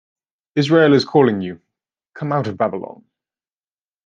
Israel 0.55 0.93
is 0.95 1.05
calling 1.05 1.41
you- 1.41 1.61
come 2.15 2.31
out 2.33 2.47
of 2.47 2.57
Babylon! 2.57 3.03